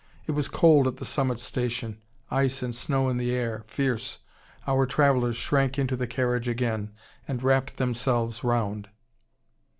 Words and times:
It 0.25 0.31
was 0.31 0.47
cold 0.47 0.87
at 0.87 0.97
the 0.97 1.05
summit 1.05 1.39
station, 1.39 2.01
ice 2.31 2.63
and 2.63 2.75
snow 2.75 3.07
in 3.09 3.17
the 3.17 3.29
air, 3.29 3.63
fierce. 3.67 4.17
Our 4.65 4.87
travellers 4.87 5.35
shrank 5.35 5.77
into 5.77 5.95
the 5.95 6.07
carriage 6.07 6.47
again, 6.49 6.89
and 7.27 7.43
wrapped 7.43 7.77
themselves 7.77 8.43
round. 8.43 8.89